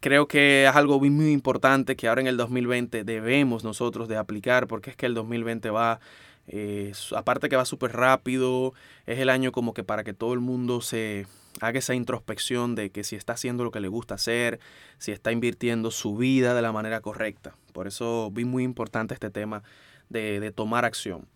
creo 0.00 0.28
que 0.28 0.64
es 0.64 0.76
algo 0.76 0.98
muy, 0.98 1.10
muy 1.10 1.32
importante 1.32 1.96
que 1.96 2.08
ahora 2.08 2.20
en 2.20 2.26
el 2.26 2.36
2020 2.36 3.04
debemos 3.04 3.64
nosotros 3.64 4.08
de 4.08 4.16
aplicar 4.16 4.66
porque 4.66 4.90
es 4.90 4.96
que 4.96 5.06
el 5.06 5.14
2020 5.14 5.70
va, 5.70 6.00
eh, 6.48 6.92
aparte 7.14 7.48
que 7.48 7.56
va 7.56 7.66
súper 7.66 7.92
rápido, 7.92 8.72
es 9.06 9.18
el 9.18 9.28
año 9.28 9.52
como 9.52 9.74
que 9.74 9.84
para 9.84 10.02
que 10.02 10.14
todo 10.14 10.32
el 10.32 10.40
mundo 10.40 10.80
se 10.80 11.26
haga 11.60 11.78
esa 11.78 11.94
introspección 11.94 12.74
de 12.74 12.90
que 12.90 13.04
si 13.04 13.16
está 13.16 13.34
haciendo 13.34 13.64
lo 13.64 13.70
que 13.70 13.80
le 13.80 13.88
gusta 13.88 14.14
hacer, 14.14 14.58
si 14.98 15.12
está 15.12 15.30
invirtiendo 15.30 15.90
su 15.90 16.16
vida 16.16 16.54
de 16.54 16.62
la 16.62 16.72
manera 16.72 17.00
correcta. 17.00 17.54
Por 17.72 17.86
eso 17.86 18.30
vi 18.32 18.44
muy 18.44 18.64
importante 18.64 19.12
este 19.14 19.30
tema 19.30 19.62
de, 20.08 20.52
tomar 20.54 20.84
acción. 20.84 21.26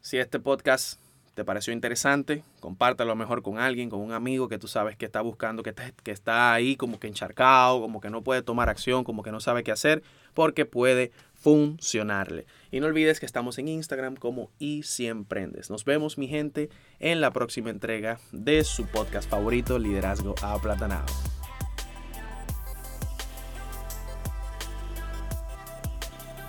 Si 0.00 0.18
este 0.18 0.38
podcast 0.38 1.00
te 1.34 1.44
pareció 1.44 1.72
interesante, 1.72 2.44
compártelo 2.60 3.14
mejor 3.16 3.42
con 3.42 3.58
alguien, 3.58 3.90
con 3.90 4.00
un 4.00 4.12
amigo 4.12 4.48
que 4.48 4.58
tú 4.58 4.68
sabes 4.68 4.96
que 4.96 5.06
está 5.06 5.20
buscando, 5.20 5.62
que 5.62 5.70
está, 5.70 5.90
que 6.02 6.10
está 6.12 6.52
ahí 6.52 6.76
como 6.76 7.00
que 7.00 7.08
encharcado, 7.08 7.80
como 7.80 8.00
que 8.00 8.10
no 8.10 8.22
puede 8.22 8.42
tomar 8.42 8.68
acción, 8.68 9.02
como 9.04 9.22
que 9.22 9.32
no 9.32 9.40
sabe 9.40 9.64
qué 9.64 9.72
hacer, 9.72 10.02
porque 10.34 10.64
puede 10.64 11.12
funcionarle. 11.38 12.46
Y 12.70 12.80
no 12.80 12.86
olvides 12.86 13.20
que 13.20 13.26
estamos 13.26 13.58
en 13.58 13.68
Instagram 13.68 14.16
como 14.16 14.50
y 14.58 14.82
emprendes. 15.06 15.70
Nos 15.70 15.84
vemos 15.84 16.18
mi 16.18 16.28
gente 16.28 16.68
en 16.98 17.20
la 17.20 17.32
próxima 17.32 17.70
entrega 17.70 18.20
de 18.32 18.64
su 18.64 18.86
podcast 18.86 19.30
favorito, 19.30 19.78
Liderazgo 19.78 20.34
Aplatanado. 20.42 21.37